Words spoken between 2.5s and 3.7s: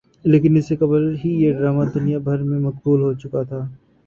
مقبول ہوچکا تھا